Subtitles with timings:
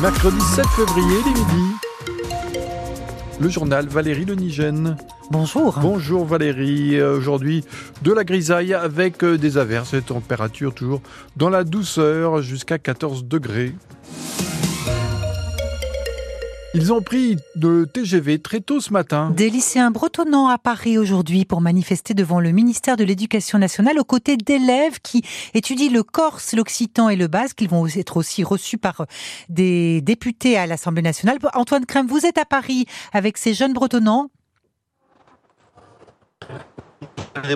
[0.00, 1.72] Mercredi 7 février, les midi.
[3.40, 4.98] Le journal Valérie Lenigène.
[5.30, 5.78] Bonjour.
[5.80, 6.96] Bonjour Valérie.
[7.00, 7.64] Euh, Aujourd'hui,
[8.02, 11.00] de la grisaille avec euh, des averses et températures toujours
[11.36, 13.72] dans la douceur jusqu'à 14 degrés.
[16.78, 19.30] Ils ont pris de TGV très tôt ce matin.
[19.34, 24.04] Des lycéens bretonnants à Paris aujourd'hui pour manifester devant le ministère de l'Éducation nationale aux
[24.04, 25.24] côtés d'élèves qui
[25.54, 27.62] étudient le corse, l'occitan et le basque.
[27.62, 29.06] Ils vont être aussi reçus par
[29.48, 31.38] des députés à l'Assemblée nationale.
[31.54, 34.28] Antoine Crème, vous êtes à Paris avec ces jeunes bretonnants.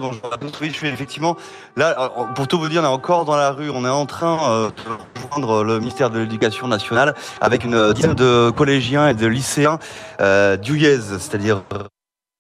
[0.01, 0.53] Bonjour à tous.
[0.63, 1.37] Oui, je suis effectivement
[1.77, 2.11] là.
[2.35, 3.69] Pour tout vous dire, on est encore dans la rue.
[3.69, 8.15] On est en train euh, de rejoindre le ministère de l'Éducation nationale avec une dizaine
[8.15, 9.79] de collégiens et de lycéens
[10.21, 10.57] euh,
[11.19, 11.63] c'est-à-dire.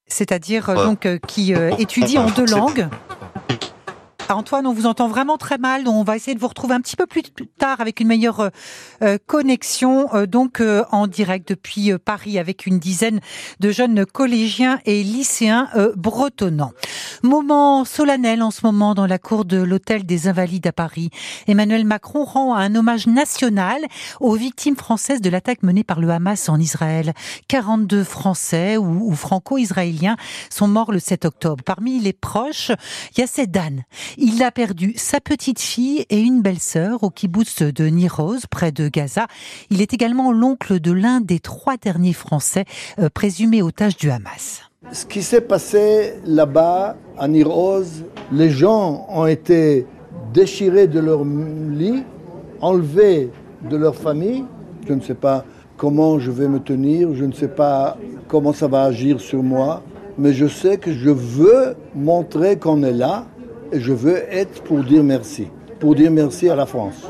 [0.06, 2.88] C'est-à-dire euh, donc euh, qui étudient en deux langues.
[4.36, 5.88] Antoine, on vous entend vraiment très mal.
[5.88, 7.22] On va essayer de vous retrouver un petit peu plus
[7.58, 8.48] tard avec une meilleure euh,
[9.02, 10.14] euh, connexion.
[10.14, 13.20] Euh, donc en direct depuis Paris avec une dizaine
[13.60, 16.72] de jeunes collégiens et lycéens bretonnants.
[17.22, 21.10] Moment solennel en ce moment dans la cour de l'hôtel des Invalides à Paris.
[21.46, 23.82] Emmanuel Macron rend un hommage national
[24.20, 27.12] aux victimes françaises de l'attaque menée par le Hamas en Israël.
[27.48, 30.16] 42 Français ou, franco-israéliens
[30.50, 31.64] sont morts le 7 octobre.
[31.64, 32.72] Parmi les proches,
[33.16, 33.84] il y a Sedan.
[34.22, 38.86] Il a perdu sa petite fille et une belle-sœur au kibbutz de Niroz, près de
[38.88, 39.26] Gaza.
[39.70, 42.66] Il est également l'oncle de l'un des trois derniers Français
[42.98, 44.60] euh, présumés otages du Hamas.
[44.92, 49.86] Ce qui s'est passé là-bas, à Niroz, les gens ont été
[50.34, 52.02] déchirés de leur lit,
[52.60, 53.30] enlevés
[53.70, 54.44] de leur famille.
[54.86, 55.46] Je ne sais pas
[55.78, 57.96] comment je vais me tenir, je ne sais pas
[58.28, 59.82] comment ça va agir sur moi,
[60.18, 63.24] mais je sais que je veux montrer qu'on est là,
[63.72, 65.48] je veux être pour dire merci,
[65.78, 67.06] pour dire merci à la France.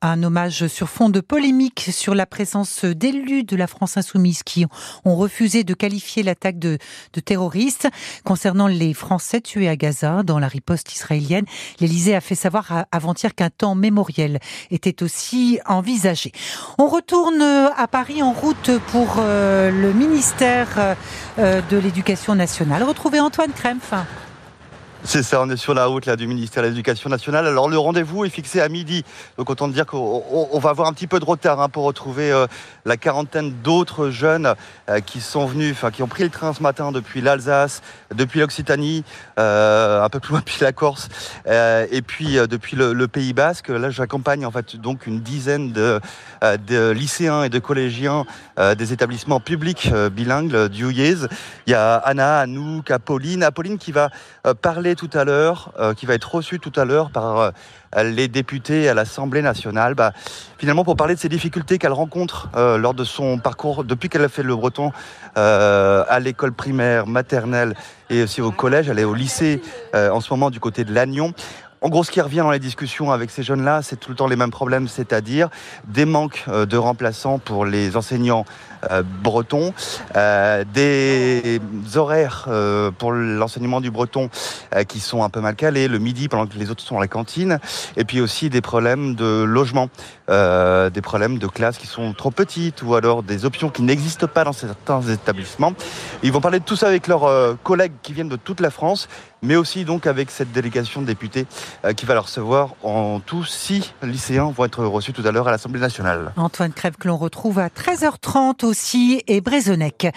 [0.00, 4.66] Un hommage sur fond de polémique sur la présence d'élus de la France insoumise qui
[5.04, 6.78] ont refusé de qualifier l'attaque de,
[7.12, 7.88] de terroriste.
[8.22, 11.44] Concernant les Français tués à Gaza dans la riposte israélienne,
[11.80, 14.38] l'Élysée a fait savoir avant-hier qu'un temps mémoriel
[14.70, 16.30] était aussi envisagé.
[16.78, 20.96] On retourne à Paris en route pour euh, le ministère
[21.40, 22.84] euh, de l'Éducation nationale.
[22.84, 23.92] Retrouvez Antoine Krempf.
[25.06, 27.46] C'est ça, on est sur la route là, du ministère de l'Éducation nationale.
[27.46, 29.04] Alors le rendez-vous est fixé à midi.
[29.36, 32.46] Donc autant dire qu'on va avoir un petit peu de retard hein, pour retrouver euh,
[32.86, 34.54] la quarantaine d'autres jeunes
[34.88, 37.82] euh, qui sont venus, enfin qui ont pris le train ce matin depuis l'Alsace,
[38.14, 39.04] depuis l'Occitanie,
[39.38, 41.10] euh, un peu plus loin depuis la Corse,
[41.46, 43.68] et puis depuis le, Pays Basque.
[43.68, 46.00] Là, j'accompagne en fait donc une dizaine de,
[46.66, 48.24] de lycéens et de collégiens
[48.56, 51.28] des établissements publics bilingues du UYES.
[51.66, 54.08] Il y a Anna, Anouk, Apolline, Apolline qui va
[54.62, 57.50] parler tout à l'heure, euh, qui va être reçu tout à l'heure par euh,
[58.02, 60.12] les députés à l'Assemblée nationale, bah,
[60.58, 64.24] finalement pour parler de ces difficultés qu'elle rencontre euh, lors de son parcours depuis qu'elle
[64.24, 64.92] a fait le breton
[65.36, 67.74] à l'école primaire, maternelle
[68.08, 68.88] et aussi au collège.
[68.88, 69.60] Elle est au lycée
[69.92, 71.32] en ce moment du côté de Lannion.
[71.84, 74.26] En gros, ce qui revient dans les discussions avec ces jeunes-là, c'est tout le temps
[74.26, 75.50] les mêmes problèmes, c'est-à-dire
[75.86, 78.46] des manques de remplaçants pour les enseignants
[78.90, 79.72] euh, breton,
[80.16, 81.60] euh, des
[81.96, 84.28] horaires euh, pour l'enseignement du breton
[84.88, 87.08] qui sont un peu mal calés, le midi pendant que les autres sont à la
[87.08, 87.58] cantine,
[87.96, 89.88] et puis aussi des problèmes de logement,
[90.28, 94.44] des problèmes de classes qui sont trop petites ou alors des options qui n'existent pas
[94.44, 95.74] dans certains établissements.
[96.22, 99.08] Ils vont parler de tout ça avec leurs collègues qui viennent de toute la France,
[99.44, 101.46] mais aussi donc avec cette délégation de députés
[101.96, 105.50] qui va leur recevoir en tout six lycéens vont être reçus tout à l'heure à
[105.50, 106.32] l'Assemblée nationale.
[106.36, 108.72] Antoine Crève que l'on retrouve à 13h30 au
[109.26, 110.08] et Brezonec.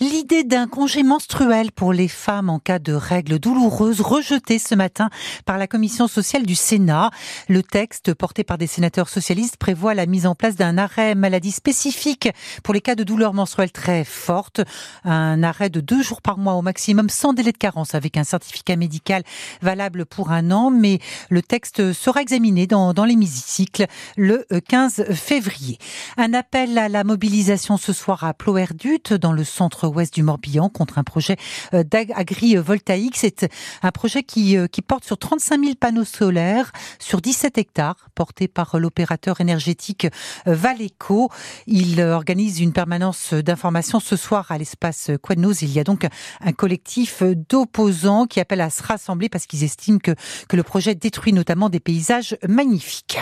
[0.00, 5.08] L'idée d'un congé menstruel pour les femmes en cas de règles douloureuses rejetée ce matin
[5.44, 7.10] par la commission sociale du Sénat.
[7.48, 11.52] Le texte porté par des sénateurs socialistes prévoit la mise en place d'un arrêt maladie
[11.52, 12.28] spécifique
[12.62, 14.60] pour les cas de douleurs menstruelles très fortes.
[15.04, 18.24] Un arrêt de deux jours par mois au maximum sans délai de carence avec un
[18.24, 19.22] certificat médical
[19.62, 20.70] valable pour un an.
[20.70, 20.98] Mais
[21.30, 23.86] le texte sera examiné dans, dans l'hémicycle
[24.16, 25.78] le 15 février.
[26.16, 30.98] Un appel à la mobilisation ce soir à Ploerdut, dans le centre-ouest du Morbihan, contre
[30.98, 31.36] un projet
[31.74, 33.16] euh, d'agrivoltaïque.
[33.16, 33.48] C'est
[33.82, 38.78] un projet qui, euh, porte sur 35 000 panneaux solaires sur 17 hectares, porté par
[38.78, 40.06] l'opérateur énergétique
[40.46, 41.30] euh, Valeco.
[41.66, 45.62] Il organise une permanence d'information ce soir à l'espace Quadnos.
[45.62, 46.06] Il y a donc
[46.40, 50.14] un collectif d'opposants qui appelle à se rassembler parce qu'ils estiment que,
[50.48, 53.18] que le projet détruit notamment des paysages magnifiques.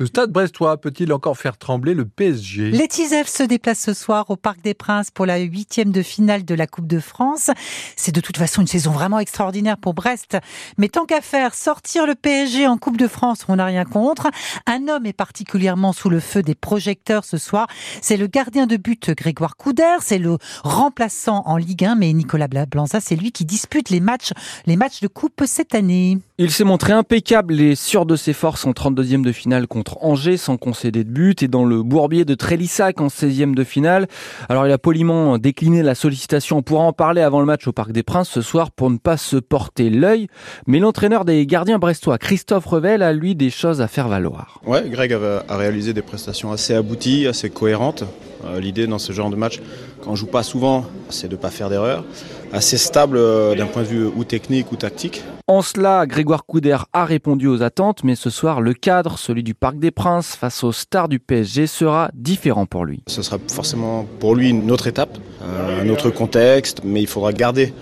[0.00, 4.30] Le stade brestois peut-il encore faire trembler le PSG Les Tisef se déplacent ce soir
[4.30, 7.50] au Parc des Princes pour la huitième de finale de la Coupe de France.
[7.96, 10.38] C'est de toute façon une saison vraiment extraordinaire pour Brest.
[10.76, 14.28] Mais tant qu'à faire, sortir le PSG en Coupe de France, on n'a rien contre.
[14.66, 17.66] Un homme est particulièrement sous le feu des projecteurs ce soir.
[18.00, 19.96] C'est le gardien de but Grégoire Couder.
[20.00, 24.30] C'est le remplaçant en Ligue 1, mais Nicolas Blanza, c'est lui qui dispute les matchs,
[24.66, 26.18] les matchs de Coupe cette année.
[26.40, 30.36] Il s'est montré impeccable et sûr de ses forces en 32e de finale contre Angers
[30.36, 34.06] sans concéder de but et dans le bourbier de Trélissac en 16e de finale.
[34.48, 36.58] Alors il a poliment décliné la sollicitation.
[36.58, 38.98] On pourra en parler avant le match au Parc des Princes ce soir pour ne
[38.98, 40.28] pas se porter l'œil.
[40.68, 44.60] Mais l'entraîneur des gardiens brestois, Christophe Revel, a lui des choses à faire valoir.
[44.64, 48.04] Ouais, Greg a, réalisé des prestations assez abouties, assez cohérentes.
[48.44, 49.60] Euh, l'idée dans ce genre de match,
[50.02, 52.04] quand on joue pas souvent, c'est de ne pas faire d'erreur.
[52.52, 55.22] Assez stable euh, d'un point de vue ou technique ou tactique.
[55.46, 59.54] En cela, Grégoire Couder a répondu aux attentes, mais ce soir, le cadre, celui du
[59.54, 63.02] Parc des Princes, face aux stars du PSG, sera différent pour lui.
[63.06, 67.32] Ce sera forcément pour lui une autre étape, euh, un autre contexte, mais il faudra
[67.32, 67.72] garder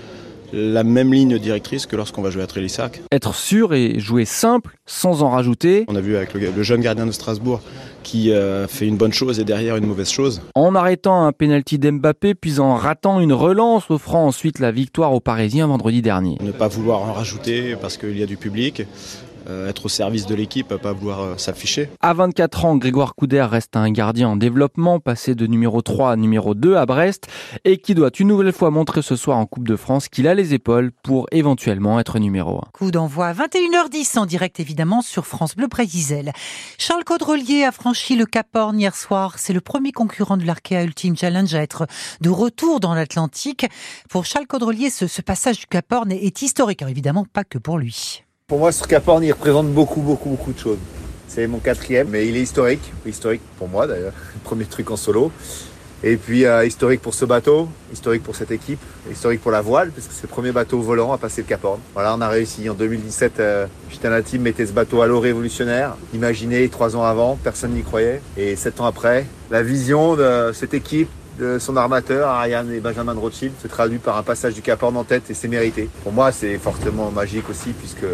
[0.52, 3.02] la même ligne directrice que lorsqu'on va jouer à Trélissac.
[3.12, 5.84] Être sûr et jouer simple, sans en rajouter.
[5.88, 7.60] On a vu avec le, jeune gardien de Strasbourg
[8.06, 10.40] qui euh, fait une bonne chose et derrière une mauvaise chose.
[10.54, 15.18] En arrêtant un pénalty d'Mbappé, puis en ratant une relance, offrant ensuite la victoire aux
[15.18, 16.38] Parisiens vendredi dernier.
[16.40, 18.84] Ne pas vouloir en rajouter parce qu'il y a du public.
[19.48, 21.88] Euh, être au service de l'équipe, pas vouloir euh, s'afficher.
[22.00, 26.16] À 24 ans, Grégoire Couder reste un gardien en développement, passé de numéro 3 à
[26.16, 27.28] numéro 2 à Brest,
[27.64, 30.34] et qui doit une nouvelle fois montrer ce soir en Coupe de France qu'il a
[30.34, 32.60] les épaules pour éventuellement être numéro 1.
[32.72, 36.32] Coup d'envoi 21h10 en direct évidemment sur France Bleu Brésil.
[36.78, 39.38] Charles Caudrelier a franchi le Cap Horn hier soir.
[39.38, 41.86] C'est le premier concurrent de l'Arkea Ultimate Challenge à être
[42.20, 43.66] de retour dans l'Atlantique.
[44.08, 47.78] Pour Charles Caudrelier, ce, ce passage du Cap Horn est historique, évidemment pas que pour
[47.78, 48.25] lui.
[48.48, 50.78] Pour moi, ce Cap Horn, il représente beaucoup, beaucoup, beaucoup de choses.
[51.26, 52.92] C'est mon quatrième, mais il est historique.
[53.04, 54.12] Historique pour moi d'ailleurs.
[54.44, 55.32] Premier truc en solo.
[56.04, 58.78] Et puis euh, historique pour ce bateau, historique pour cette équipe,
[59.10, 61.64] historique pour la voile, parce que c'est le premier bateau volant à passer le Cap
[61.64, 61.80] Horn.
[61.92, 62.70] Voilà, on a réussi.
[62.70, 63.66] En 2017, euh,
[64.04, 65.96] la Team mettait ce bateau à l'eau révolutionnaire.
[66.14, 68.22] Imaginez, trois ans avant, personne n'y croyait.
[68.36, 71.08] Et sept ans après, la vision de cette équipe,
[71.38, 74.82] de son armateur, Ariane et Benjamin de Rothschild, se traduit par un passage du Cap
[74.82, 75.88] en tête et c'est mérité.
[76.02, 78.06] Pour moi, c'est fortement magique aussi, puisque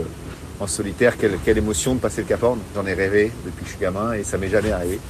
[0.61, 2.45] en solitaire, quelle, émotion de passer le Cap.
[2.75, 5.01] J'en ai rêvé depuis que je suis gamin et ça m'est jamais arrivé.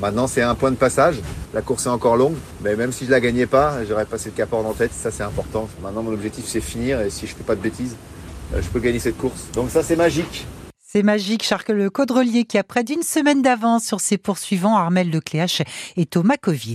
[0.00, 1.16] Maintenant, c'est un point de passage.
[1.52, 4.36] La course est encore longue, mais même si je la gagnais pas, j'aurais passé le
[4.36, 4.92] Cap Horn en tête.
[4.92, 5.68] Ça, c'est important.
[5.82, 7.96] Maintenant, mon objectif, c'est finir et si je fais pas de bêtises,
[8.54, 9.48] euh, je peux gagner cette course.
[9.54, 10.46] Donc ça, c'est magique.
[10.90, 15.10] C'est magique, Charles le Caudrelier qui a près d'une semaine d'avance sur ses poursuivants Armel
[15.10, 15.60] Lecléache
[15.98, 16.66] et Thomas Coville.